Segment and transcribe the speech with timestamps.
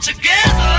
[0.00, 0.77] together.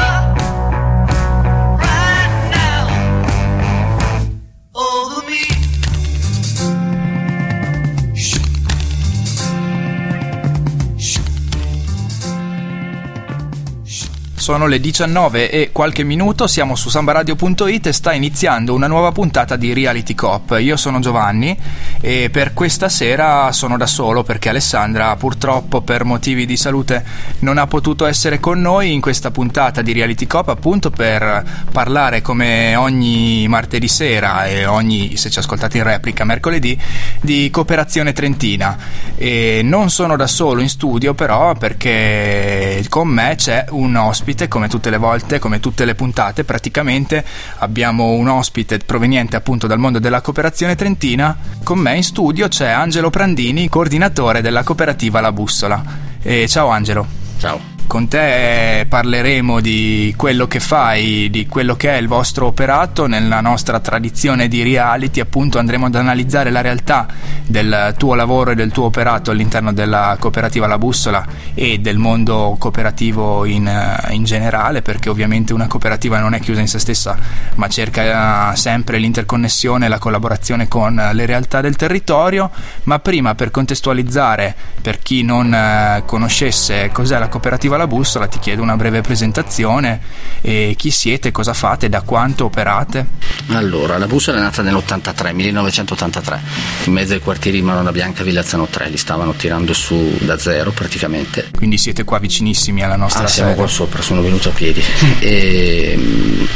[14.49, 19.55] Sono le 19 e qualche minuto, siamo su sambaradio.it e sta iniziando una nuova puntata
[19.55, 20.57] di Reality Cop.
[20.59, 21.55] Io sono Giovanni
[22.01, 27.05] e per questa sera sono da solo perché Alessandra purtroppo per motivi di salute
[27.41, 32.23] non ha potuto essere con noi in questa puntata di Reality Cop appunto per parlare
[32.23, 36.75] come ogni martedì sera e ogni, se ci ascoltate in replica, mercoledì
[37.21, 38.75] di cooperazione trentina.
[39.15, 44.47] E non sono da solo in studio però perché con me c'è un ospite ospite,
[44.47, 47.25] come tutte le volte, come tutte le puntate, praticamente
[47.57, 51.35] abbiamo un ospite proveniente appunto dal mondo della cooperazione trentina.
[51.63, 55.83] Con me in studio c'è Angelo Prandini, coordinatore della cooperativa La Bussola.
[56.21, 57.05] E ciao Angelo.
[57.37, 63.07] Ciao con te parleremo di quello che fai, di quello che è il vostro operato.
[63.07, 67.07] Nella nostra tradizione di reality, appunto andremo ad analizzare la realtà
[67.47, 72.57] del tuo lavoro e del tuo operato all'interno della cooperativa La Bussola e del mondo
[72.59, 73.67] cooperativo in,
[74.11, 77.17] in generale, perché ovviamente una cooperativa non è chiusa in se stessa,
[77.55, 82.51] ma cerca sempre l'interconnessione e la collaborazione con le realtà del territorio,
[82.83, 88.39] ma prima per contestualizzare per chi non eh, conoscesse cos'è la cooperativa la bussola, ti
[88.39, 90.01] chiedo una breve presentazione
[90.41, 93.07] e chi siete, cosa fate, da quanto operate?
[93.47, 96.41] Allora, la bussola è nata nell'83, 1983,
[96.85, 101.49] in mezzo ai quartieri Marona Bianca, Villazzano 3, li stavano tirando su da zero praticamente.
[101.55, 104.83] Quindi siete qua vicinissimi alla nostra ah, siamo qua sopra, sono venuto a piedi.
[105.19, 105.97] e,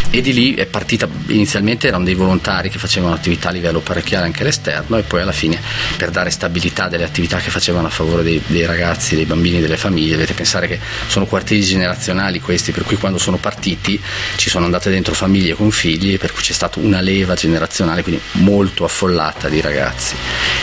[0.09, 4.25] e, di lì è partita, inizialmente erano dei volontari che facevano attività a livello parecchiale
[4.25, 5.59] anche all'esterno e poi alla fine
[5.97, 9.77] per dare stabilità delle attività che facevano a favore dei, dei ragazzi, dei bambini, delle
[9.77, 10.79] famiglie, dovete pensare che
[11.13, 14.01] sono quartieri generazionali questi, per cui quando sono partiti
[14.35, 18.19] ci sono andate dentro famiglie con figli, per cui c'è stata una leva generazionale, quindi
[18.31, 20.15] molto affollata di ragazzi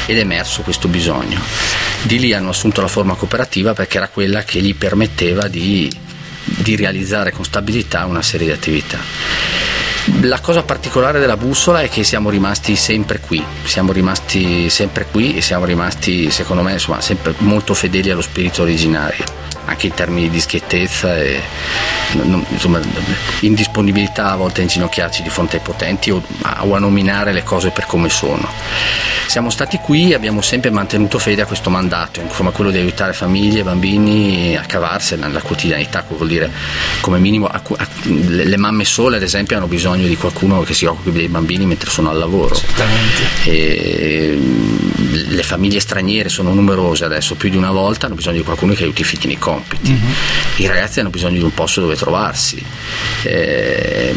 [0.06, 1.40] ed è emerso questo bisogno.
[2.02, 5.88] Di lì hanno assunto la forma cooperativa perché era quella che gli permetteva di,
[6.42, 8.98] di realizzare con stabilità una serie di attività.
[10.22, 15.36] La cosa particolare della bussola è che siamo rimasti sempre qui, siamo rimasti sempre qui
[15.36, 19.40] e siamo rimasti, secondo me, insomma, sempre molto fedeli allo spirito originario
[19.70, 21.40] anche in termini di schiettezza e
[22.12, 22.80] non, insomma,
[23.40, 27.44] indisponibilità a volte a inginocchiarci di fronte ai potenti o a, o a nominare le
[27.44, 28.48] cose per come sono.
[29.26, 33.12] Siamo stati qui e abbiamo sempre mantenuto fede a questo mandato, insomma quello di aiutare
[33.12, 36.50] famiglie e bambini a cavarsela nella quotidianità, vuol dire
[37.00, 40.84] come minimo a, a, le mamme sole ad esempio hanno bisogno di qualcuno che si
[40.84, 42.60] occupi dei bambini mentre sono al lavoro.
[43.44, 44.59] E, le
[45.50, 49.00] famiglie straniere sono numerose adesso più di una volta, hanno bisogno di qualcuno che aiuti
[49.00, 49.90] i figli nei compiti.
[49.90, 50.10] Mm-hmm.
[50.58, 52.64] I ragazzi hanno bisogno di un posto dove trovarsi.
[53.24, 54.14] Eh,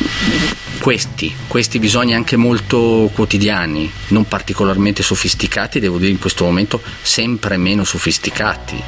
[0.78, 7.58] questi, questi bisogni anche molto quotidiani, non particolarmente sofisticati, devo dire in questo momento sempre
[7.58, 8.80] meno sofisticati.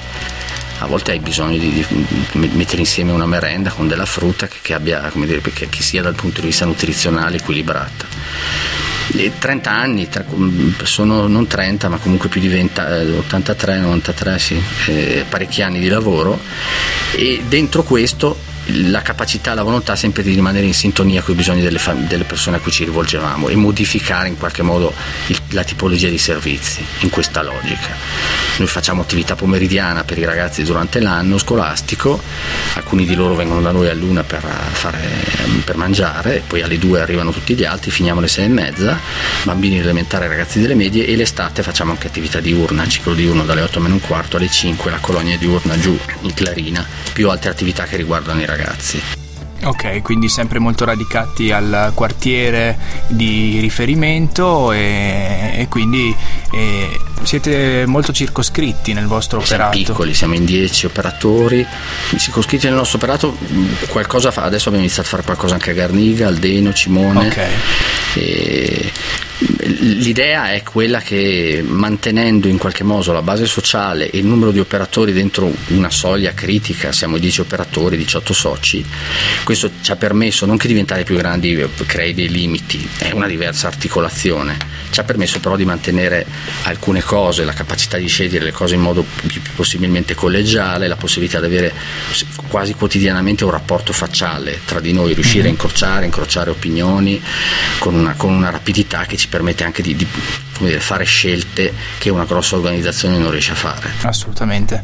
[0.80, 4.76] A volte hai bisogno di, di mettere insieme una merenda con della frutta che, che,
[4.76, 8.85] abbia, dire, che sia dal punto di vista nutrizionale equilibrata.
[9.38, 10.08] 30 anni,
[10.84, 12.80] sono non 30 ma comunque più di 20,
[13.18, 16.40] 83, 93, sì, eh, parecchi anni di lavoro.
[17.12, 21.62] E dentro questo la capacità, la volontà sempre di rimanere in sintonia con i bisogni
[21.62, 24.94] delle, fam- delle persone a cui ci rivolgevamo e modificare in qualche modo
[25.28, 27.96] il, la tipologia di servizi in questa logica.
[28.58, 32.22] Noi facciamo attività pomeridiana per i ragazzi durante l'anno scolastico,
[32.74, 35.00] alcuni di loro vengono da noi all'una per, fare,
[35.64, 38.98] per mangiare, poi alle due arrivano tutti gli altri, finiamo alle sei e mezza,
[39.44, 43.62] bambini elementari e ragazzi delle medie e l'estate facciamo anche attività diurna, ciclo diurno dalle
[43.62, 47.84] 8 meno un quarto alle 5, la colonia diurna giù in Clarina, più altre attività
[47.84, 49.02] che riguardano i ragazzi ragazzi.
[49.64, 52.78] Ok, quindi sempre molto radicati al quartiere
[53.08, 56.16] di riferimento e, e quindi
[56.52, 59.74] e siete molto circoscritti nel vostro operato.
[59.74, 61.66] Siamo piccoli, siamo in 10 operatori,
[62.18, 63.38] circoscritti nel nostro operato,
[63.88, 67.28] qualcosa fa, adesso abbiamo iniziato a fare qualcosa anche a Garniga, Aldeno, Cimone.
[67.28, 67.48] Ok.
[68.16, 68.92] E
[69.68, 74.60] L'idea è quella che mantenendo in qualche modo la base sociale e il numero di
[74.60, 78.86] operatori dentro una soglia critica, siamo 10 operatori, 18 soci,
[79.44, 83.68] questo ci ha permesso non che diventare più grandi crei dei limiti, è una diversa
[83.68, 84.58] articolazione,
[84.90, 86.26] ci ha permesso però di mantenere
[86.64, 90.96] alcune cose, la capacità di scegliere le cose in modo più, più possibilmente collegiale, la
[90.96, 91.74] possibilità di avere
[92.48, 95.48] quasi quotidianamente un rapporto facciale tra di noi, riuscire mm-hmm.
[95.48, 97.22] a incrociare, incrociare opinioni
[97.80, 100.08] con una, con una rapidità che ci ci permette anche di, di
[100.60, 103.92] dire, fare scelte che una grossa organizzazione non riesce a fare.
[104.02, 104.84] Assolutamente.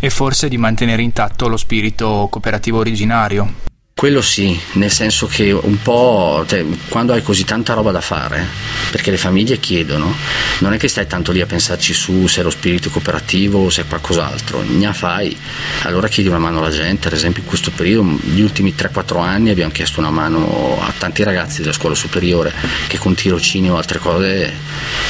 [0.00, 3.67] E forse di mantenere intatto lo spirito cooperativo originario.
[3.98, 8.46] Quello sì, nel senso che un po' cioè, quando hai così tanta roba da fare,
[8.92, 10.14] perché le famiglie chiedono,
[10.58, 13.70] non è che stai tanto lì a pensarci su se è lo spirito cooperativo o
[13.70, 15.36] se è qualcos'altro, ne fai,
[15.82, 19.50] allora chiedi una mano alla gente, ad esempio in questo periodo, gli ultimi 3-4 anni
[19.50, 22.54] abbiamo chiesto una mano a tanti ragazzi della scuola superiore
[22.86, 24.52] che con tirocini o altre cose,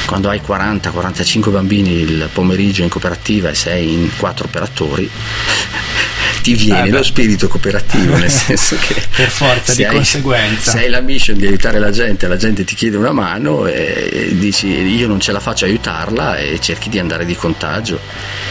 [0.07, 5.11] quando hai 40-45 bambini il pomeriggio in cooperativa e sei in 4 operatori,
[6.43, 10.73] ti viene eh lo spirito cooperativo, nel senso che per forza di hai, conseguenza.
[10.73, 14.31] Se hai la mission di aiutare la gente, la gente ti chiede una mano e
[14.33, 18.01] dici io non ce la faccio aiutarla e cerchi di andare di contagio.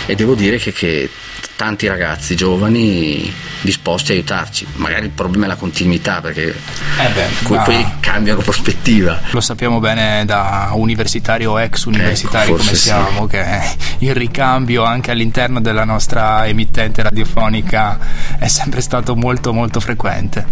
[0.05, 1.09] E devo dire che, che
[1.57, 4.65] tanti ragazzi giovani disposti a aiutarci.
[4.75, 9.19] Magari il problema è la continuità perché eh beh, que- poi cambiano prospettiva.
[9.31, 13.27] Lo sappiamo bene da universitari o ex universitari ecco, come siamo, sì.
[13.27, 13.61] che
[13.99, 17.97] il ricambio anche all'interno della nostra emittente radiofonica
[18.37, 20.45] è sempre stato molto molto frequente.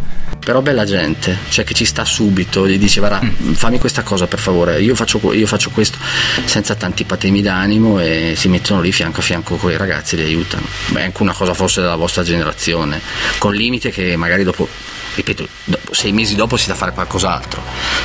[0.46, 3.54] Però bella gente, cioè che ci sta subito, gli dice guarda mm.
[3.54, 5.98] fammi questa cosa per favore, io faccio, io faccio questo
[6.46, 10.20] senza tanti patemi d'animo e si mettono lì fianco a fianco con i ragazzi e
[10.20, 10.68] li aiutano.
[10.90, 13.02] Beh, anche una cosa forse della vostra generazione,
[13.40, 14.70] con limite che magari dopo
[15.16, 17.64] ripeto, dopo, sei mesi dopo si da fare qualcos'altro,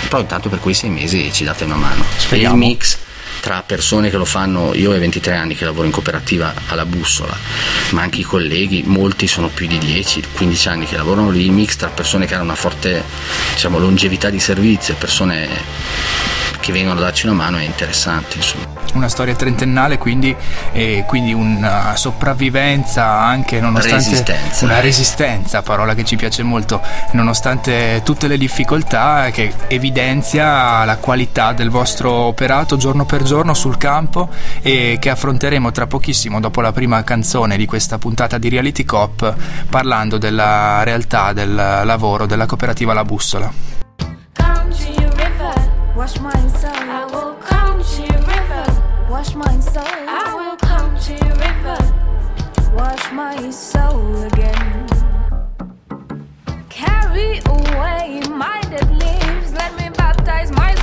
[0.09, 2.03] però intanto per quei sei mesi ci date una mano.
[2.17, 2.55] Speriamo.
[2.55, 2.97] Il mix
[3.41, 7.37] tra persone che lo fanno, io ho 23 anni che lavoro in cooperativa alla bussola,
[7.91, 11.89] ma anche i colleghi, molti sono più di 10-15 anni che lavorano lì, mix tra
[11.89, 13.03] persone che hanno una forte
[13.53, 15.49] diciamo, longevità di servizio e persone
[16.61, 18.37] che vengono a darci una mano è interessante.
[18.37, 20.35] Insomma una storia trentennale, quindi,
[20.73, 24.65] eh, quindi una sopravvivenza anche nonostante resistenza.
[24.65, 26.81] una resistenza, parola che ci piace molto,
[27.13, 33.77] nonostante tutte le difficoltà che evidenzia la qualità del vostro operato giorno per giorno sul
[33.77, 34.29] campo
[34.61, 39.37] e che affronteremo tra pochissimo dopo la prima canzone di questa puntata di Reality Cop
[39.71, 43.53] parlando della realtà del lavoro della cooperativa La Bussola.
[56.69, 60.75] Carry away my dead leaves, let me baptize my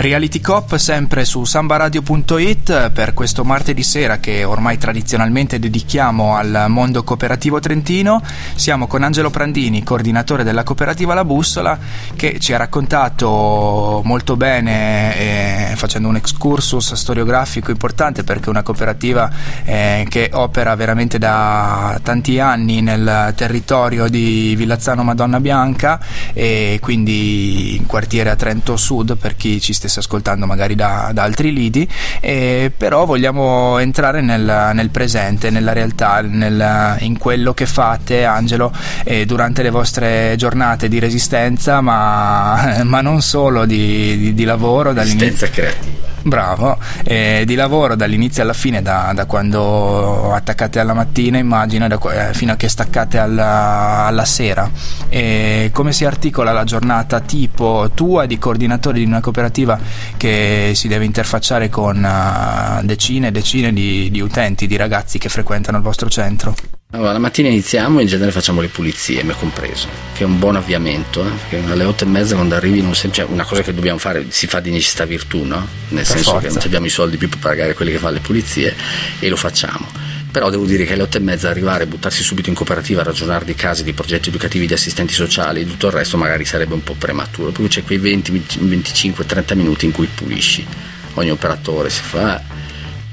[0.00, 7.02] Reality Cop sempre su sambaradio.it per questo martedì sera che ormai tradizionalmente dedichiamo al mondo
[7.02, 8.22] cooperativo trentino.
[8.54, 11.76] Siamo con Angelo Prandini, coordinatore della cooperativa La Bussola,
[12.14, 18.62] che ci ha raccontato molto bene, eh, facendo un excursus storiografico importante perché è una
[18.62, 19.28] cooperativa
[19.64, 25.98] eh, che opera veramente da tanti anni nel territorio di Villazzano Madonna Bianca
[26.32, 31.10] e quindi in quartiere a Trento Sud per chi ci stesse stesse ascoltando magari da,
[31.12, 31.88] da altri lidi,
[32.20, 38.72] eh, però vogliamo entrare nel, nel presente, nella realtà, nel, in quello che fate Angelo
[39.04, 44.92] eh, durante le vostre giornate di resistenza, ma, ma non solo di, di, di lavoro.
[44.92, 46.06] Resistenza creativa.
[46.20, 51.98] Bravo, eh, di lavoro dall'inizio alla fine, da, da, quando attaccate alla mattina, immagino, da,
[52.12, 54.68] eh, fino a che staccate alla, alla sera.
[55.08, 59.77] E come si articola la giornata tipo tua di coordinatore di una cooperativa
[60.16, 65.28] che si deve interfacciare con uh, decine e decine di, di utenti, di ragazzi che
[65.28, 66.54] frequentano il vostro centro?
[66.92, 70.38] Allora, la mattina iniziamo e in genere facciamo le pulizie, me compreso, che è un
[70.38, 71.28] buon avviamento, eh?
[71.28, 74.26] perché alle otto e mezza quando arrivi non sempre, cioè una cosa che dobbiamo fare,
[74.30, 75.66] si fa di necessità virtù, no?
[75.88, 76.46] Nel per senso forza.
[76.46, 78.74] che non abbiamo i soldi più per pagare quelli che fanno le pulizie
[79.18, 80.07] e lo facciamo.
[80.30, 83.44] Però devo dire che alle otto e mezza arrivare, buttarsi subito in cooperativa, a ragionare
[83.44, 86.94] di case, di progetti educativi, di assistenti sociali, tutto il resto magari sarebbe un po'
[86.94, 90.66] prematuro, perché c'è quei 20, 25, 30 minuti in cui pulisci
[91.14, 92.56] ogni operatore, si fa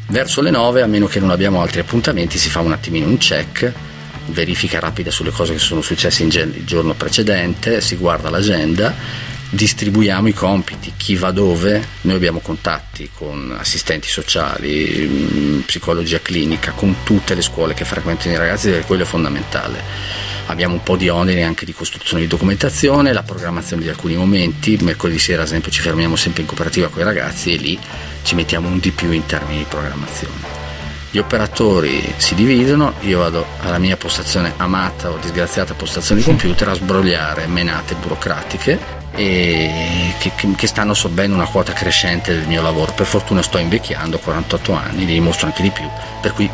[0.07, 3.17] Verso le 9, a meno che non abbiamo altri appuntamenti, si fa un attimino un
[3.17, 3.72] check,
[4.27, 8.93] verifica rapida sulle cose che sono successe il giorno precedente, si guarda l'agenda,
[9.49, 16.71] distribuiamo i compiti, chi va dove, noi abbiamo contatti con assistenti sociali, mm, psicologia clinica,
[16.71, 20.95] con tutte le scuole che frequentano i ragazzi, perché quello è fondamentale abbiamo un po'
[20.95, 25.47] di oneri anche di costruzione di documentazione, la programmazione di alcuni momenti, mercoledì sera ad
[25.47, 27.79] esempio ci fermiamo sempre in cooperativa con i ragazzi e lì
[28.23, 30.63] ci mettiamo un di più in termini di programmazione.
[31.09, 36.67] Gli operatori si dividono, io vado alla mia postazione amata o disgraziata postazione di computer
[36.67, 42.93] a sbrogliare menate burocratiche e che, che, stanno assorbendo una quota crescente del mio lavoro.
[42.93, 45.88] Per fortuna sto invecchiando, 48 anni, ne dimostro anche di più,
[46.22, 46.50] per cui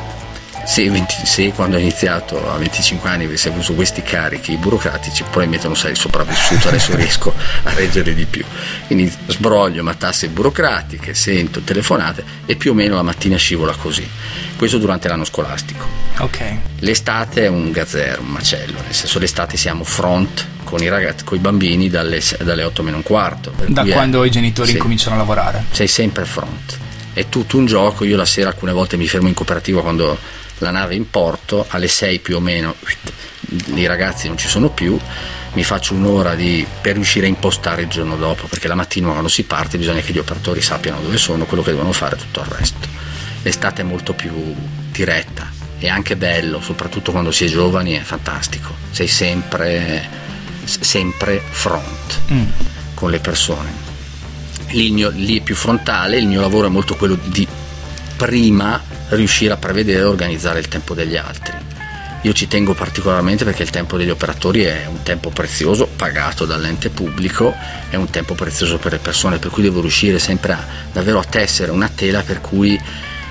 [0.66, 5.68] se, 20, se, quando ho iniziato a 25 anni avessi avuto questi carichi burocratici probabilmente
[5.68, 8.44] non sarei sopravvissuto adesso riesco a reggere di più.
[8.88, 14.08] Quindi sbroglio matasse burocratiche sento telefonate e più o meno la mattina scivola così.
[14.56, 16.00] Questo durante l'anno scolastico.
[16.18, 16.60] Okay.
[16.80, 21.38] l'estate è un gazzero un macello nel senso l'estate siamo front con i ragazzi, con
[21.38, 25.16] i bambini dalle, dalle 8 meno un quarto da quando è, i genitori sì, incominciano
[25.16, 25.66] a lavorare.
[25.72, 26.78] Sei sempre front.
[27.14, 30.18] È tutto un gioco io la sera alcune volte mi fermo in cooperativa quando
[30.64, 32.76] la nave in porto, alle 6 più o meno
[33.74, 34.98] i ragazzi non ci sono più,
[35.54, 39.28] mi faccio un'ora di, per riuscire a impostare il giorno dopo, perché la mattina quando
[39.28, 42.40] si parte bisogna che gli operatori sappiano dove sono, quello che devono fare e tutto
[42.40, 42.88] il resto.
[43.42, 44.32] L'estate è molto più
[44.92, 50.08] diretta e anche bello, soprattutto quando si è giovani, è fantastico, sei sempre,
[50.64, 52.46] sempre front mm.
[52.94, 53.90] con le persone.
[54.70, 57.46] Lì, mio, lì è più frontale, il mio lavoro è molto quello di
[58.22, 61.54] prima riuscire a prevedere e organizzare il tempo degli altri.
[62.22, 66.92] Io ci tengo particolarmente perché il tempo degli operatori è un tempo prezioso, pagato dall'ente
[66.92, 67.52] pubblico,
[67.90, 70.64] è un tempo prezioso per le persone, per cui devo riuscire sempre a,
[70.94, 72.80] davvero a tessere una tela per cui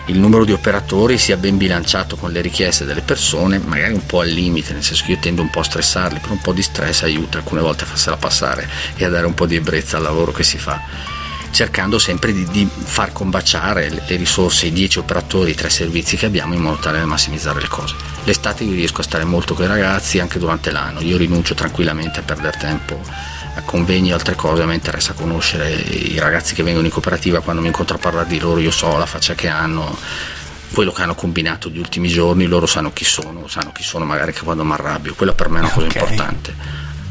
[0.07, 4.23] il numero di operatori sia ben bilanciato con le richieste delle persone, magari un po'
[4.23, 6.63] al limite, nel senso che io tendo un po' a stressarli, però un po' di
[6.63, 10.03] stress aiuta alcune volte a farsela passare e a dare un po' di ebbrezza al
[10.03, 11.20] lavoro che si fa
[11.51, 16.17] cercando sempre di, di far combaciare le, le, risorse, i 10 operatori, i tre servizi
[16.17, 17.95] che abbiamo in modo tale da massimizzare le cose.
[18.25, 22.21] L'estate io riesco a stare molto con i ragazzi anche durante l'anno, io rinuncio tranquillamente
[22.21, 23.01] a perdere tempo
[23.53, 27.41] a convegni e altre cose, a me interessa conoscere i ragazzi che vengono in cooperativa,
[27.41, 29.97] quando mi incontro a parlare di loro io so la faccia che hanno,
[30.73, 34.33] quello che hanno combinato gli ultimi giorni, loro sanno chi sono, sanno chi sono magari
[34.33, 36.01] che quando mi arrabbio, quella per me è una cosa okay.
[36.01, 36.55] importante.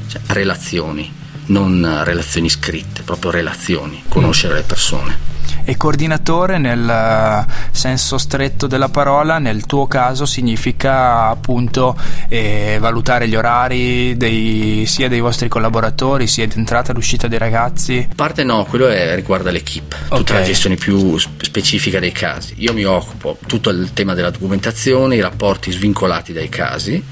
[0.07, 1.18] Cioè, relazioni
[1.49, 5.37] non relazioni scritte, proprio relazioni, conoscere le persone.
[5.65, 11.95] E coordinatore nel eh, senso stretto della parola, nel tuo caso significa appunto
[12.27, 17.37] eh, valutare gli orari dei, sia dei vostri collaboratori sia di entrata e uscita dei
[17.37, 18.07] ragazzi?
[18.15, 20.39] Parte no, quello è, riguarda l'equipe, tutta okay.
[20.39, 22.55] la gestione più specifica dei casi.
[22.57, 27.03] Io mi occupo tutto il tema della documentazione, i rapporti svincolati dai casi,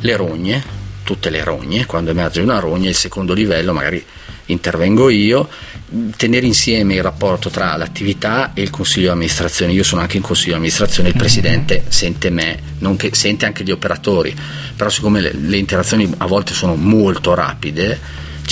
[0.00, 4.04] le rogne, tutte le rogne, quando emerge una rogna, il secondo livello magari
[4.46, 5.48] intervengo io,
[6.16, 9.72] tenere insieme il rapporto tra l'attività e il consiglio di amministrazione.
[9.72, 12.58] Io sono anche in consiglio di amministrazione, il presidente sente me,
[12.96, 14.34] che, sente anche gli operatori,
[14.76, 17.98] però siccome le, le interazioni a volte sono molto rapide,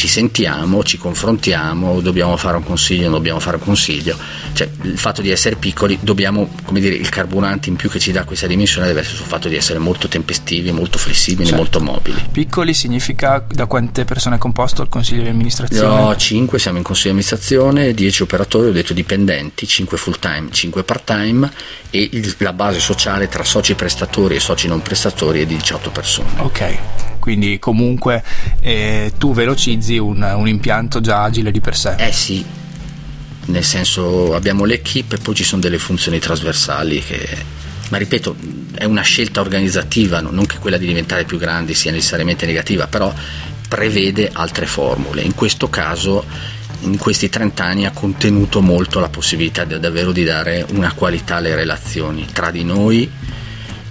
[0.00, 4.16] ci sentiamo, ci confrontiamo, dobbiamo fare un consiglio, non dobbiamo fare un consiglio.
[4.54, 8.10] Cioè, il fatto di essere piccoli, dobbiamo, come dire, il carburante in più che ci
[8.10, 11.60] dà questa dimensione deve essere sul fatto di essere molto tempestivi, molto flessibili, certo.
[11.60, 12.28] molto mobili.
[12.32, 16.02] Piccoli significa da quante persone è composto il consiglio di amministrazione?
[16.02, 20.48] No, 5 siamo in consiglio di amministrazione, 10 operatori, ho detto dipendenti, 5 full time,
[20.50, 21.50] 5 part time
[21.90, 25.90] e il, la base sociale tra soci prestatori e soci non prestatori è di 18
[25.90, 26.30] persone.
[26.38, 28.24] Ok quindi comunque
[28.60, 31.94] eh, tu velocizzi un, un, impianto già agile di per sé.
[31.96, 32.44] Eh sì,
[33.46, 37.58] nel senso abbiamo l'equipe e poi ci sono delle funzioni trasversali che...
[37.90, 38.36] Ma ripeto,
[38.74, 43.12] è una scelta organizzativa, non che quella di diventare più grandi sia necessariamente negativa, però
[43.68, 45.22] prevede altre formule.
[45.22, 46.24] In questo caso
[46.82, 51.36] in questi 30 anni ha contenuto molto la possibilità di, davvero di dare una qualità
[51.36, 53.10] alle relazioni tra di noi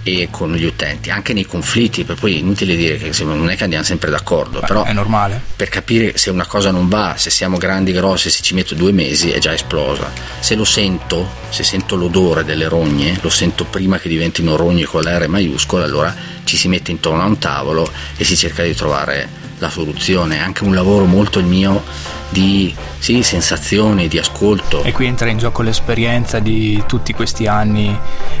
[0.02, 3.56] e con gli utenti, anche nei conflitti, per poi è inutile dire che non è
[3.56, 5.40] che andiamo sempre d'accordo, Beh, però è normale.
[5.54, 8.92] Per capire se una cosa non va, se siamo grandi, grossi, se ci metto due
[8.92, 10.10] mesi è già esplosa.
[10.40, 15.02] Se lo sento, se sento l'odore delle rogne, lo sento prima che diventino rogne con
[15.02, 16.14] la R maiuscola, allora
[16.44, 20.40] ci si mette intorno a un tavolo e si cerca di trovare la soluzione, è
[20.40, 21.82] anche un lavoro molto il mio
[22.30, 24.82] di sì, sensazioni, di ascolto.
[24.82, 27.96] E qui entra in gioco l'esperienza di tutti questi anni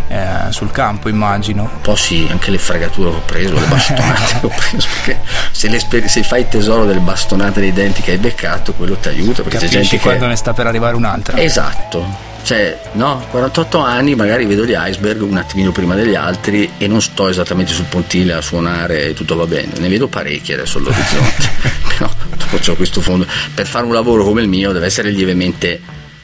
[0.08, 1.62] eh, sul campo, immagino.
[1.62, 5.20] Un po' sì, anche le fregature che ho preso, le bastonate che ho preso, perché
[5.50, 9.42] se, se, fai tesoro delle bastonate dei denti che hai beccato, quello ti aiuta.
[9.42, 10.28] Perché Capisci c'è gente quando che...
[10.28, 11.38] ne sta per arrivare un'altra.
[11.38, 16.86] Esatto, cioè, no, 48 anni, magari vedo gli iceberg un attimino prima degli altri e
[16.86, 19.72] non sto esattamente sul pontile a suonare e tutto va bene.
[19.78, 21.50] Ne vedo parecchi adesso all'orizzonte.
[21.96, 23.26] Però dopo ho questo fondo.
[23.54, 25.80] Per fare un lavoro come il mio deve essere lievemente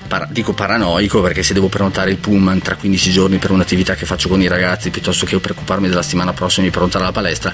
[0.06, 4.06] para- dico paranoico perché se devo prenotare il pullman tra 15 giorni per un'attività che
[4.06, 7.52] faccio con i ragazzi piuttosto che preoccuparmi della settimana prossima di prenotare la palestra,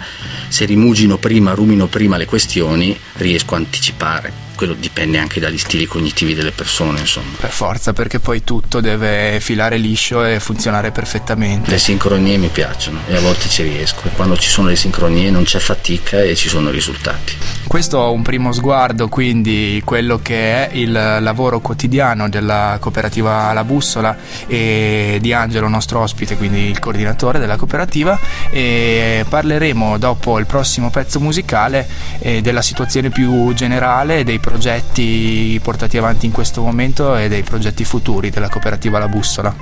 [0.49, 5.87] se rimugino prima, rumino prima le questioni, riesco a anticipare quello dipende anche dagli stili
[5.87, 7.37] cognitivi delle persone, insomma.
[7.38, 11.71] Per forza, perché poi tutto deve filare liscio e funzionare perfettamente.
[11.71, 14.02] Le sincronie mi piacciono e a volte ci riesco.
[14.04, 17.37] E quando ci sono le sincronie non c'è fatica e ci sono risultati.
[17.66, 23.64] Questo è un primo sguardo, quindi quello che è il lavoro quotidiano della cooperativa La
[23.64, 24.16] Bussola
[24.47, 28.18] e di Angelo, nostro ospite, quindi il coordinatore della cooperativa.
[28.50, 31.88] E parleremo dopo il prossimo pezzo musicale
[32.21, 34.51] eh, della situazione più generale dei progetti
[35.62, 39.54] portati avanti in questo momento e dei progetti futuri della cooperativa La Bussola.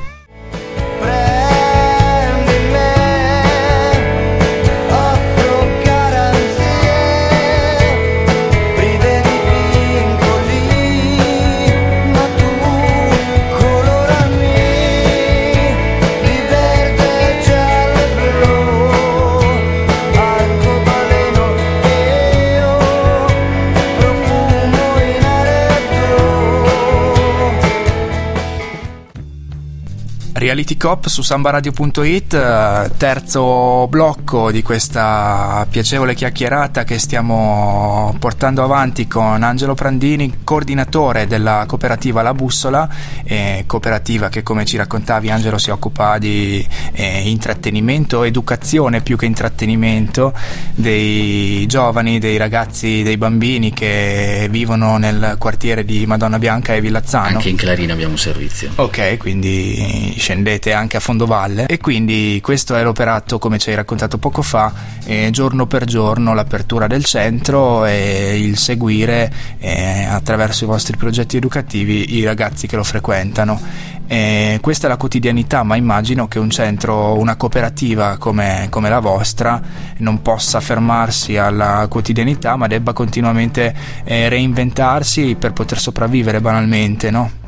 [30.51, 39.07] Reality Cop su sambaradio.it, eh, terzo blocco di questa piacevole chiacchierata che stiamo portando avanti
[39.07, 42.89] con Angelo Prandini, coordinatore della cooperativa La Bussola,
[43.23, 49.27] eh, cooperativa che come ci raccontavi Angelo si occupa di eh, intrattenimento, educazione più che
[49.27, 50.33] intrattenimento
[50.75, 57.37] dei giovani, dei ragazzi, dei bambini che vivono nel quartiere di Madonna Bianca e Villazzano.
[57.37, 58.73] Anche in Clarina abbiamo un servizio.
[58.75, 64.17] Ok, quindi scendete anche a fondovalle e quindi questo è l'operato come ci hai raccontato
[64.17, 64.73] poco fa
[65.05, 71.37] eh, giorno per giorno l'apertura del centro e il seguire eh, attraverso i vostri progetti
[71.37, 76.51] educativi i ragazzi che lo frequentano eh, questa è la quotidianità, ma immagino che un
[76.51, 79.63] centro, una cooperativa come, come, la vostra
[79.99, 87.40] non possa fermarsi alla quotidianità, ma debba continuamente eh, reinventarsi per poter sopravvivere banalmente, no?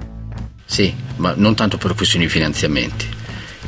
[0.73, 3.07] Sì, ma non tanto per questioni di finanziamenti.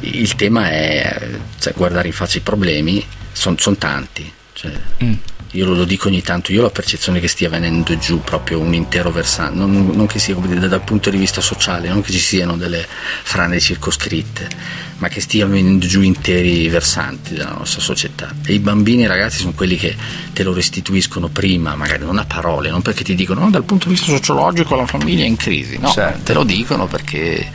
[0.00, 4.32] Il tema è cioè, guardare in faccia i problemi, sono son tanti.
[4.54, 5.12] Cioè, mm.
[5.54, 8.74] Io lo dico ogni tanto, io ho la percezione che stia venendo giù proprio un
[8.74, 12.18] intero versante, non, non che sia dire, dal punto di vista sociale, non che ci
[12.18, 12.84] siano delle
[13.22, 14.48] frane circoscritte,
[14.98, 18.34] ma che stiano venendo giù interi versanti della nostra società.
[18.44, 19.94] E i bambini e i ragazzi sono quelli che
[20.32, 23.86] te lo restituiscono prima, magari non a parole, non perché ti dicono no, dal punto
[23.86, 26.22] di vista sociologico la famiglia è in crisi, no, certo.
[26.24, 27.48] te lo dicono perché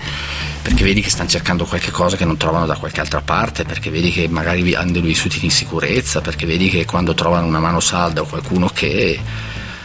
[0.61, 3.89] perché vedi che stanno cercando qualche cosa che non trovano da qualche altra parte, perché
[3.89, 8.21] vedi che magari hanno vissuti in sicurezza, perché vedi che quando trovano una mano salda
[8.21, 9.19] o qualcuno che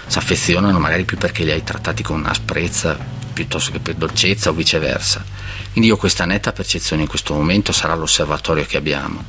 [0.07, 2.97] si affezionano magari più perché li hai trattati con asprezza
[3.33, 5.25] piuttosto che per dolcezza o viceversa.
[5.73, 9.25] Quindi io ho questa netta percezione in questo momento, sarà l'osservatorio che abbiamo.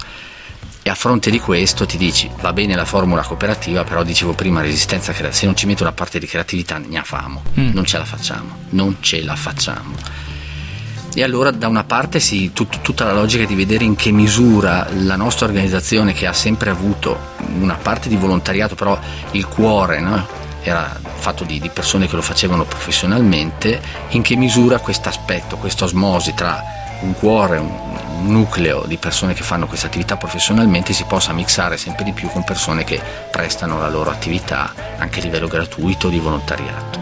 [0.83, 4.61] E a fronte di questo ti dici, va bene la formula cooperativa, però dicevo prima
[4.61, 7.71] resistenza creativa, se non ci metto una parte di creatività ne famo, mm.
[7.73, 9.95] non ce la facciamo, non ce la facciamo.
[11.17, 14.85] E allora da una parte sì, tut, tutta la logica di vedere in che misura
[14.91, 17.17] la nostra organizzazione che ha sempre avuto
[17.57, 18.99] una parte di volontariato, però
[19.31, 20.27] il cuore no?
[20.61, 25.85] era fatto di, di, persone che lo facevano professionalmente, in che misura questo aspetto, questa
[25.85, 26.61] osmosi tra
[26.99, 32.03] un cuore, un, nucleo di persone che fanno questa attività professionalmente si possa mixare sempre
[32.03, 32.99] di più con persone che
[33.29, 36.99] prestano la loro attività anche a livello gratuito di volontariato.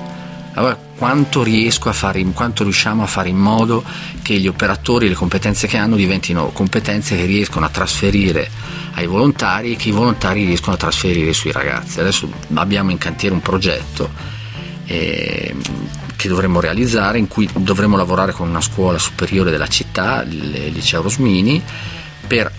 [0.53, 3.83] Allora, quanto, riesco a fare, quanto riusciamo a fare in modo
[4.21, 8.49] che gli operatori, le competenze che hanno diventino competenze che riescono a trasferire
[8.93, 11.99] ai volontari e che i volontari riescono a trasferire sui ragazzi.
[11.99, 14.11] Adesso abbiamo in cantiere un progetto
[14.85, 15.53] eh,
[16.15, 21.01] che dovremmo realizzare in cui dovremmo lavorare con una scuola superiore della città, il liceo
[21.01, 21.61] Rosmini,
[22.25, 22.49] per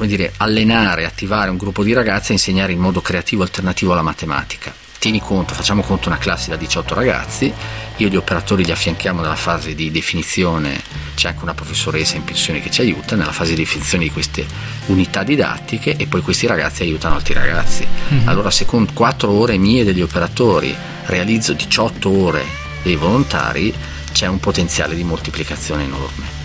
[0.00, 4.83] dire, allenare, attivare un gruppo di ragazzi a insegnare in modo creativo alternativo alla matematica
[5.04, 7.52] tieni conto, facciamo conto una classe da 18 ragazzi,
[7.96, 10.80] io gli operatori li affianchiamo nella fase di definizione,
[11.14, 14.46] c'è anche una professoressa in pensione che ci aiuta nella fase di definizione di queste
[14.86, 17.86] unità didattiche e poi questi ragazzi aiutano altri ragazzi.
[17.86, 18.28] Mm-hmm.
[18.28, 22.46] Allora se con 4 ore mie degli operatori realizzo 18 ore
[22.82, 23.74] dei volontari,
[24.10, 26.42] c'è un potenziale di moltiplicazione enorme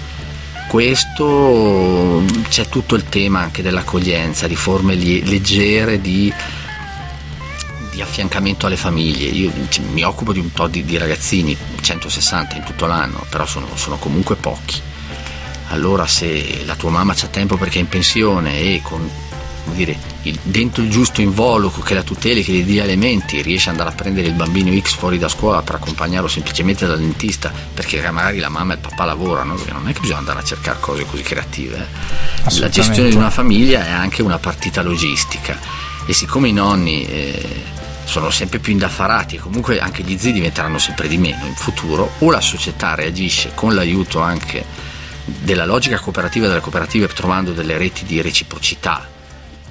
[0.69, 6.31] questo c'è tutto il tema anche dell'accoglienza, di forme leggere di
[7.99, 9.27] di affiancamento alle famiglie.
[9.27, 9.51] Io
[9.91, 13.97] mi occupo di un po' di, di ragazzini, 160 in tutto l'anno, però sono, sono
[13.97, 14.81] comunque pochi.
[15.71, 19.07] Allora se la tua mamma c'ha tempo perché è in pensione e con
[19.75, 23.75] dire, il, dentro il giusto involucro che la tuteli, che gli dia elementi, riesce ad
[23.75, 28.09] andare a prendere il bambino X fuori da scuola per accompagnarlo semplicemente dal dentista perché
[28.09, 30.79] magari la mamma e il papà lavorano, perché non è che bisogna andare a cercare
[30.79, 31.77] cose così creative.
[31.77, 32.59] Eh.
[32.59, 35.59] La gestione di una famiglia è anche una partita logistica
[36.07, 37.05] e siccome i nonni...
[37.05, 37.77] Eh,
[38.09, 42.13] sono sempre più indaffarati e comunque anche gli zii diventeranno sempre di meno in futuro,
[42.17, 44.65] o la società reagisce con l'aiuto anche
[45.23, 49.07] della logica cooperativa delle cooperative trovando delle reti di reciprocità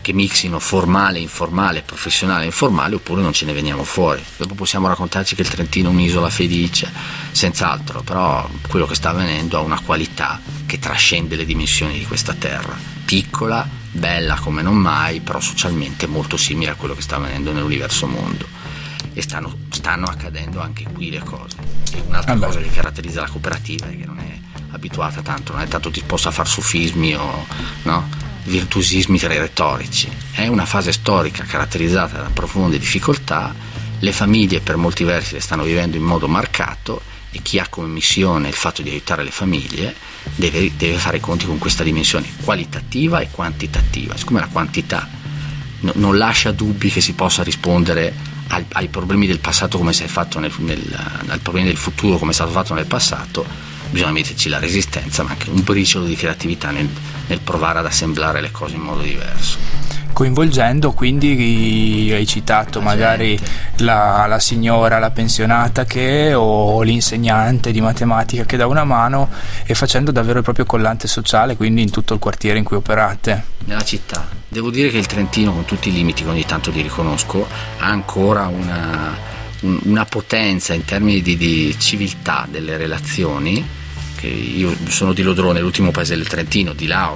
[0.00, 4.24] che mixino formale, informale, professionale e informale oppure non ce ne veniamo fuori.
[4.36, 6.90] Dopo possiamo raccontarci che il Trentino è un'isola felice,
[7.32, 12.34] senz'altro, però quello che sta avvenendo ha una qualità che trascende le dimensioni di questa
[12.34, 12.97] terra.
[13.08, 18.06] Piccola, bella come non mai, però socialmente molto simile a quello che sta avvenendo nell'universo
[18.06, 18.46] mondo.
[19.14, 21.56] E stanno, stanno accadendo anche qui le cose.
[21.94, 24.38] E un'altra ah cosa che caratterizza la cooperativa è che non è
[24.72, 27.46] abituata tanto, non è tanto disposta a far sofismi o
[27.84, 28.10] no?
[28.44, 30.10] virtuosismi retorici.
[30.30, 33.54] È una fase storica caratterizzata da profonde difficoltà,
[34.00, 37.88] le famiglie per molti versi le stanno vivendo in modo marcato e chi ha come
[37.88, 39.94] missione il fatto di aiutare le famiglie
[40.34, 44.16] deve, deve fare i conti con questa dimensione qualitativa e quantitativa.
[44.16, 45.08] Siccome la quantità
[45.80, 48.14] no, non lascia dubbi che si possa rispondere
[48.48, 52.16] ai, ai problemi del passato come si è fatto nel, nel, ai problemi del futuro
[52.16, 53.44] come è stato fatto nel passato,
[53.90, 56.88] bisogna metterci la resistenza ma anche un briciolo di creatività nel,
[57.26, 59.87] nel provare ad assemblare le cose in modo diverso
[60.18, 63.38] coinvolgendo quindi hai citato magari
[63.76, 69.28] la, la, signora, la pensionata che, o l'insegnante di matematica che dà una mano
[69.64, 73.44] e facendo davvero il proprio collante sociale quindi in tutto il quartiere in cui operate.
[73.66, 74.26] Nella città.
[74.48, 77.46] Devo dire che il Trentino con tutti i limiti che ogni tanto li riconosco
[77.78, 79.16] ha ancora una,
[79.60, 83.64] una potenza in termini di, di civiltà delle relazioni
[84.26, 87.12] io sono di Lodrone, l'ultimo paese del Trentino, di là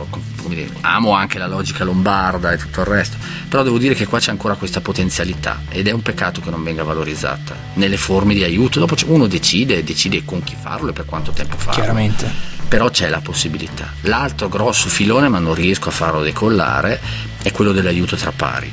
[0.54, 3.16] dire, amo anche la logica lombarda e tutto il resto,
[3.48, 6.62] però devo dire che qua c'è ancora questa potenzialità ed è un peccato che non
[6.62, 8.78] venga valorizzata nelle forme di aiuto.
[8.78, 11.74] Dopo uno decide, decide con chi farlo e per quanto tempo farlo.
[11.74, 12.50] Chiaramente.
[12.68, 13.92] Però c'è la possibilità.
[14.02, 17.00] L'altro grosso filone, ma non riesco a farlo decollare,
[17.42, 18.72] è quello dell'aiuto tra pari.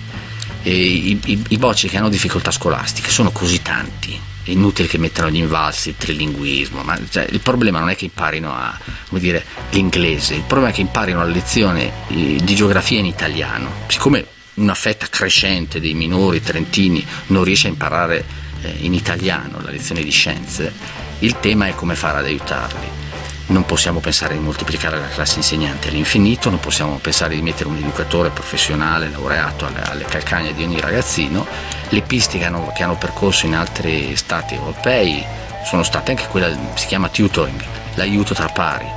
[0.61, 5.29] I, i, I bocci che hanno difficoltà scolastiche sono così tanti è inutile che mettano
[5.29, 8.77] gli invalsi, il trilinguismo, ma cioè, il problema non è che imparino a,
[9.11, 13.69] dire, l'inglese, il problema è che imparino la lezione eh, di geografia in italiano.
[13.87, 18.25] Siccome una fetta crescente dei minori trentini non riesce a imparare
[18.61, 20.73] eh, in italiano la lezione di scienze,
[21.19, 23.08] il tema è come fare ad aiutarli
[23.49, 27.77] non possiamo pensare di moltiplicare la classe insegnante all'infinito, non possiamo pensare di mettere un
[27.77, 31.45] educatore professionale laureato alle, alle calcagne di ogni ragazzino.
[31.89, 35.25] Le piste che hanno, che hanno, percorso in altri stati europei
[35.63, 37.61] sono state anche quella, si chiama tutoring,
[37.95, 38.87] l'aiuto tra pari,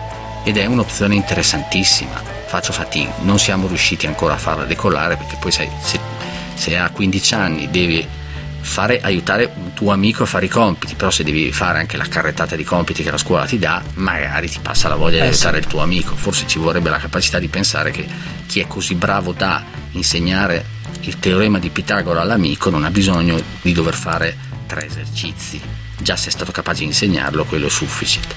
[0.45, 2.41] ed è un'opzione interessantissima.
[2.47, 5.99] Faccio fatica, non siamo riusciti ancora a farla decollare perché poi sai, se,
[6.55, 8.07] se a 15 anni devi
[8.63, 12.07] fare, aiutare un tuo amico a fare i compiti, però se devi fare anche la
[12.07, 15.29] carrettata di compiti che la scuola ti dà, magari ti passa la voglia di eh,
[15.31, 15.63] aiutare sì.
[15.65, 16.17] il tuo amico.
[16.17, 18.07] Forse ci vorrebbe la capacità di pensare che
[18.47, 23.73] chi è così bravo da insegnare il teorema di Pitagora all'amico non ha bisogno di
[23.73, 25.61] dover fare tre esercizi.
[25.99, 28.35] Già se è stato capace di insegnarlo, quello è sufficient.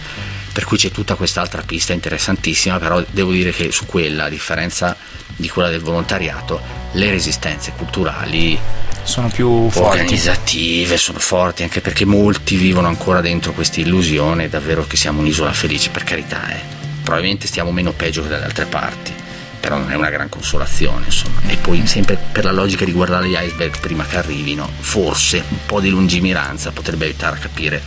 [0.51, 4.95] Per cui c'è tutta quest'altra pista interessantissima, però devo dire che su quella, a differenza
[5.35, 6.61] di quella del volontariato,
[6.93, 8.57] le resistenze culturali
[9.05, 9.99] sono più forti.
[9.99, 15.53] Organizzative, sono forti anche perché molti vivono ancora dentro questa illusione davvero che siamo un'isola
[15.53, 16.59] felice, per carità, eh.
[17.03, 19.13] probabilmente stiamo meno peggio che dalle altre parti,
[19.59, 21.39] però non è una gran consolazione, insomma.
[21.47, 25.59] E poi sempre per la logica di guardare gli iceberg prima che arrivino, forse un
[25.65, 27.81] po' di lungimiranza potrebbe aiutare a capire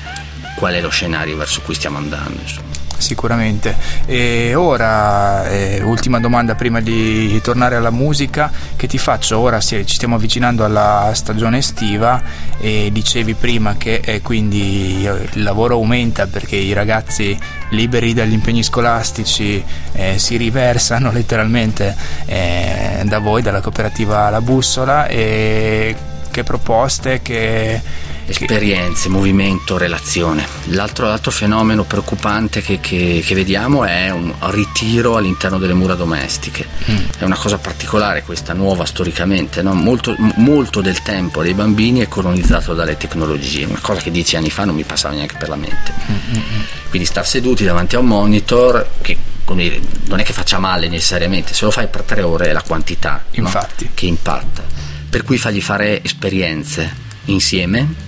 [0.56, 3.74] qual è lo scenario verso cui stiamo andando, insomma sicuramente.
[4.06, 9.86] E ora, eh, ultima domanda prima di tornare alla musica, che ti faccio ora, sì,
[9.86, 12.20] ci stiamo avvicinando alla stagione estiva
[12.58, 17.38] e dicevi prima che eh, quindi il lavoro aumenta perché i ragazzi
[17.70, 21.94] liberi dagli impegni scolastici eh, si riversano letteralmente
[22.26, 25.94] eh, da voi, dalla cooperativa La Bussola e
[26.30, 27.80] che proposte, che
[28.28, 30.46] esperienze, movimento, relazione.
[30.66, 36.66] L'altro, l'altro fenomeno preoccupante che, che, che, vediamo è un ritiro all'interno delle mura domestiche.
[36.90, 36.96] Mm.
[37.18, 39.62] È una cosa particolare questa, nuova storicamente.
[39.62, 39.72] No?
[39.72, 44.50] Molto, molto, del tempo dei bambini è colonizzato dalle tecnologie, una cosa che dieci anni
[44.50, 45.92] fa non mi passava neanche per la mente.
[46.10, 46.60] Mm-hmm.
[46.90, 49.16] Quindi star seduti davanti a un monitor che
[49.54, 52.62] dire, non è che faccia male necessariamente, se lo fai per tre ore è la
[52.62, 53.50] quantità no?
[53.94, 54.62] che impatta.
[55.08, 58.06] Per cui fagli fare esperienze insieme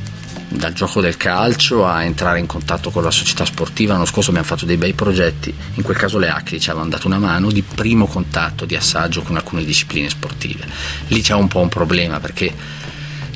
[0.50, 3.92] dal gioco del calcio a entrare in contatto con la società sportiva.
[3.92, 7.06] L'anno scorso abbiamo fatto dei bei progetti, in quel caso le Acri ci avevano dato
[7.06, 10.66] una mano di primo contatto, di assaggio con alcune discipline sportive.
[11.08, 12.52] Lì c'è un po' un problema perché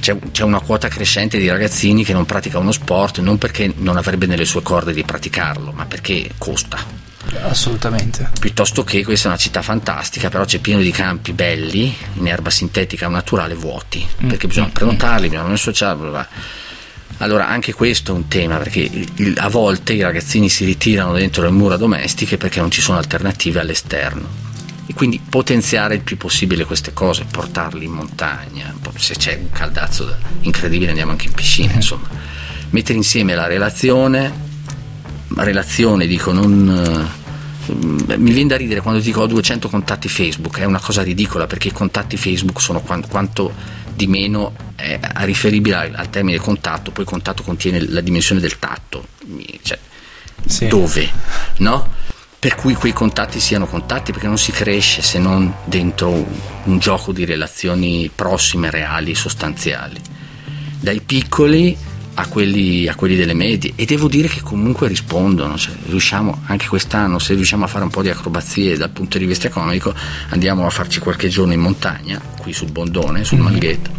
[0.01, 3.97] c'è, c'è una quota crescente di ragazzini che non pratica uno sport non perché non
[3.97, 7.03] avrebbe nelle sue corde di praticarlo, ma perché costa
[7.43, 8.31] Assolutamente.
[8.39, 12.51] Piuttosto che questa è una città fantastica, però c'è pieno di campi belli, in erba
[12.51, 14.29] sintetica o naturale, vuoti, mm.
[14.29, 16.27] perché bisogna prenotarli, bisogna associarli.
[17.19, 21.43] Allora anche questo è un tema perché il, a volte i ragazzini si ritirano dentro
[21.45, 24.45] le mura domestiche perché non ci sono alternative all'esterno
[24.87, 30.15] e quindi potenziare il più possibile queste cose, portarli in montagna, se c'è un caldazzo
[30.43, 31.77] incredibile andiamo anche in piscina, mm.
[31.77, 32.09] insomma,
[32.71, 34.33] mettere insieme la relazione,
[35.37, 37.13] relazione dico non...
[37.19, 37.23] Eh,
[37.67, 41.69] mi viene da ridere quando dico ho 200 contatti Facebook, è una cosa ridicola perché
[41.69, 43.55] i contatti Facebook sono quanto, quanto
[43.95, 49.07] di meno è riferibile al, al, termine contatto, poi contatto contiene la dimensione del tatto,
[49.63, 49.79] cioè,
[50.47, 50.67] sì.
[50.67, 51.11] dove,
[51.59, 52.03] no?
[52.45, 56.27] per cui quei contatti siano contatti, perché non si cresce se non dentro un,
[56.65, 59.99] un gioco di relazioni prossime, reali, sostanziali.
[60.79, 61.75] Dai piccoli
[62.15, 66.67] a quelli, a quelli, delle medie e devo dire che comunque rispondono, cioè, riusciamo anche
[66.67, 69.95] quest'anno se riusciamo a fare un po' di acrobazie dal punto di vista economico
[70.31, 73.47] andiamo a farci qualche giorno in montagna qui sul Bondone, sul mm-hmm.
[73.47, 73.91] Malghetto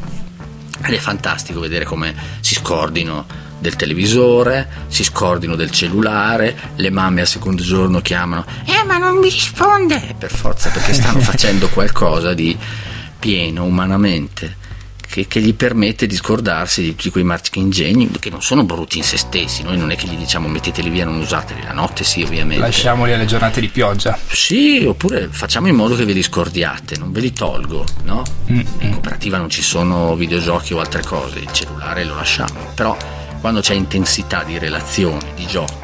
[0.84, 3.26] ed è fantastico vedere come si scordino
[3.60, 9.18] del televisore, si scordino del cellulare, le mamme al secondo giorno chiamano, eh ma non
[9.18, 12.56] mi risponde, per forza perché stanno facendo qualcosa di
[13.18, 14.64] pieno umanamente.
[15.16, 19.06] Che, che, gli permette di scordarsi di tutti quei marchingegni che non sono brutti in
[19.06, 19.64] se stessi.
[19.64, 21.64] Noi non è che gli diciamo metteteli via, non usateli.
[21.64, 22.62] La notte sì, ovviamente.
[22.62, 24.20] Lasciamoli alle giornate di pioggia.
[24.28, 28.24] Sì, oppure facciamo in modo che ve li scordiate, non ve li tolgo, no?
[28.52, 28.66] Mm-hmm.
[28.80, 32.74] In cooperativa non ci sono videogiochi o altre cose, il cellulare lo lasciamo.
[32.74, 32.98] Però
[33.40, 35.80] quando c'è intensità di relazione, di gioco,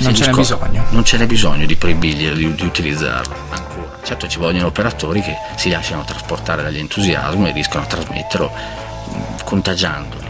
[0.00, 0.84] non ce n'è bisogno.
[0.90, 3.87] Non ce n'è bisogno di proibirli di, di utilizzarlo ancora.
[4.08, 8.50] Certo ci vogliono operatori che si lasciano trasportare dall'entusiasmo e riescono a trasmetterlo
[9.44, 10.26] contagiandoli.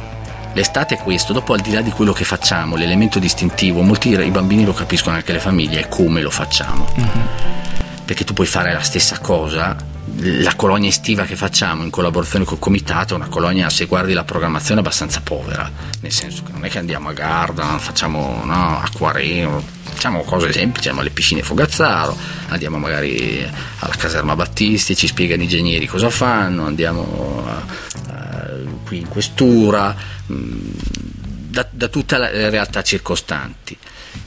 [0.54, 4.30] L'estate è questo, dopo al di là di quello che facciamo, l'elemento distintivo, molti i
[4.32, 6.88] bambini lo capiscono anche le famiglie, è come lo facciamo.
[6.98, 7.26] Mm-hmm.
[8.04, 9.76] Perché tu puoi fare la stessa cosa
[10.42, 14.24] la colonia estiva che facciamo in collaborazione col comitato è una colonia, se guardi la
[14.24, 19.62] programmazione, abbastanza povera, nel senso che non è che andiamo a Garda, facciamo no, acquarello,
[19.82, 22.16] facciamo cose semplici, andiamo alle piscine Fogazzaro,
[22.48, 23.46] andiamo magari
[23.78, 27.62] alla caserma Battisti, ci spiegano i ingegneri cosa fanno, andiamo a,
[28.84, 29.94] qui in questura,
[30.32, 30.70] mm,
[31.48, 33.76] da, da tutte le realtà circostanti.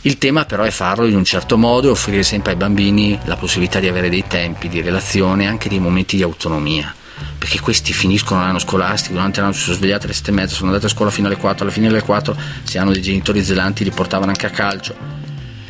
[0.04, 3.36] Il tema però è farlo in un certo modo e offrire sempre ai bambini la
[3.36, 6.92] possibilità di avere dei tempi di relazione e anche dei momenti di autonomia.
[7.38, 10.70] Perché questi finiscono l'anno scolastico, durante l'anno si sono svegliati alle 7 e mezza, sono
[10.70, 13.84] andati a scuola fino alle 4, alla fine delle 4 se hanno dei genitori zelanti
[13.84, 14.96] li portavano anche a calcio.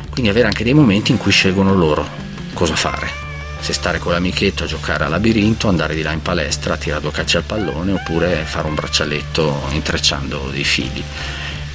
[0.08, 2.08] Quindi avere anche dei momenti in cui scelgono loro
[2.54, 3.20] cosa fare.
[3.60, 7.12] Se stare con l'amichetto a giocare al labirinto, andare di là in palestra, tirare due
[7.12, 11.04] calci al pallone oppure fare un braccialetto intrecciando dei fili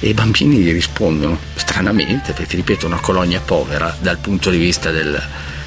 [0.00, 4.90] e i bambini gli rispondono stranamente perché ripeto una colonia povera dal punto di vista
[4.90, 5.20] del,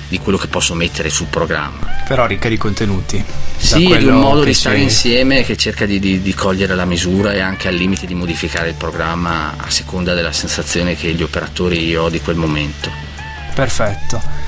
[0.08, 2.04] di quello che posso mettere sul programma.
[2.08, 3.24] Però ricca di contenuti.
[3.58, 4.82] Sì di un modo di stare c'è...
[4.82, 8.70] insieme che cerca di, di, di, cogliere la misura e anche al limite di modificare
[8.70, 12.90] il programma a seconda della sensazione che gli operatori ho di quel momento.
[13.54, 14.41] Perfetto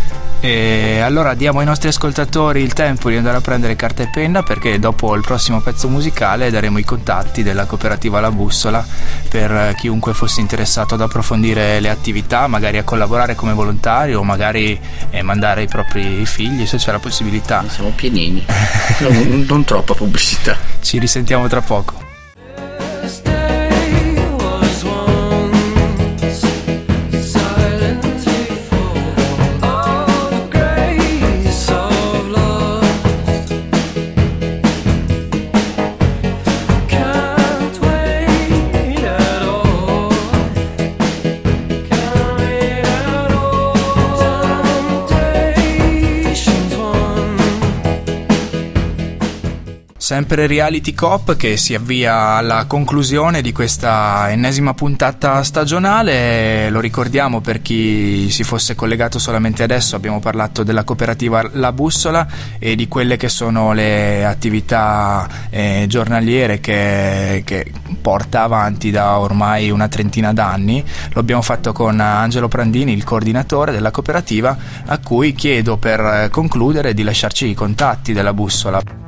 [0.46, 4.44] e allora diamo ai nostri ascoltatori il tempo di andare a prendere carta e penna
[4.44, 8.86] perché dopo il prossimo pezzo musicale daremo i contatti della cooperativa La Bussola
[9.30, 14.78] per chiunque fosse interessato ad approfondire le attività, magari a collaborare come volontario o magari
[15.12, 17.64] eh, mandare i propri figli se c'è la possibilità.
[17.70, 18.46] Siamo pienini,
[19.00, 20.58] non, non troppa pubblicità.
[20.82, 22.03] Ci risentiamo tra poco.
[50.14, 57.42] Sempre Reality Cop che si avvia alla conclusione di questa ennesima puntata stagionale, lo ricordiamo
[57.42, 62.28] per chi si fosse collegato solamente adesso, abbiamo parlato della cooperativa La Bussola
[62.60, 69.72] e di quelle che sono le attività eh, giornaliere che, che porta avanti da ormai
[69.72, 70.84] una trentina d'anni.
[71.14, 76.94] Lo abbiamo fatto con Angelo Prandini, il coordinatore della cooperativa, a cui chiedo per concludere
[76.94, 79.03] di lasciarci i contatti della bussola.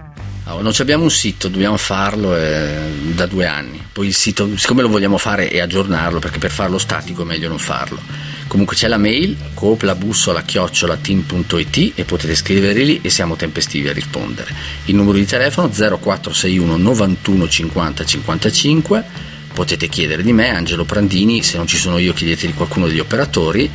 [0.46, 2.78] No, non abbiamo un sito, dobbiamo farlo eh,
[3.14, 3.84] da due anni.
[3.92, 7.50] Poi il sito, siccome lo vogliamo fare e aggiornarlo, perché per farlo statico è meglio
[7.50, 8.00] non farlo.
[8.48, 14.54] Comunque c'è la mail cooplabussola-team.it e potete scrivere lì e siamo tempestivi a rispondere.
[14.86, 19.04] Il numero di telefono 0461 91 50 55.
[19.52, 23.00] Potete chiedere di me, Angelo Prandini, se non ci sono io chiedete di qualcuno degli
[23.00, 23.68] operatori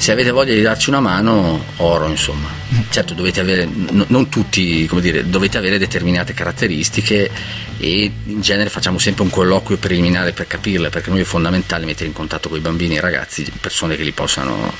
[0.00, 2.48] se avete voglia di darci una mano, oro insomma.
[2.88, 7.30] Certo dovete avere, n- non tutti, come dire, dovete avere determinate caratteristiche
[7.76, 12.06] e in genere facciamo sempre un colloquio preliminare per capirle, perché noi è fondamentale mettere
[12.06, 14.72] in contatto con i bambini e i ragazzi, persone che li possano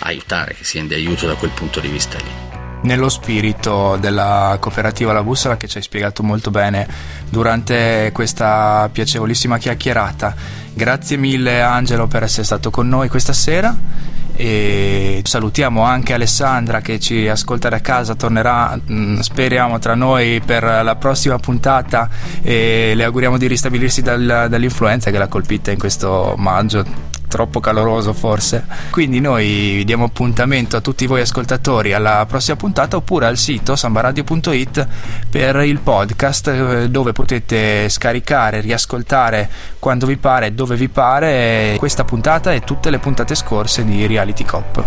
[0.00, 5.12] aiutare, che siano di aiuto da quel punto di vista lì nello spirito della cooperativa
[5.14, 6.86] La Bussola che ci hai spiegato molto bene
[7.30, 10.34] durante questa piacevolissima chiacchierata.
[10.74, 16.98] Grazie mille Angelo per essere stato con noi questa sera e salutiamo anche Alessandra che
[16.98, 22.08] ci ascolta da casa, tornerà mm, speriamo tra noi per la prossima puntata
[22.42, 28.12] e le auguriamo di ristabilirsi dal, dall'influenza che l'ha colpita in questo maggio troppo caloroso
[28.12, 28.64] forse.
[28.90, 34.86] Quindi noi diamo appuntamento a tutti voi ascoltatori alla prossima puntata oppure al sito sambaradio.it
[35.28, 42.04] per il podcast eh, dove potete scaricare, riascoltare quando vi pare, dove vi pare questa
[42.04, 44.84] puntata e tutte le puntate scorse di Reality Cop.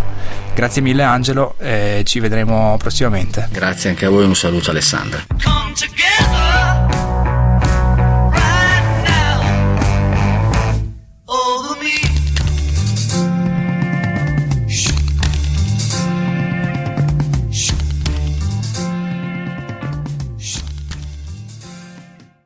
[0.55, 3.49] Grazie mille Angelo e ci vedremo prossimamente.
[3.51, 5.25] Grazie anche a voi, un saluto Alessandra.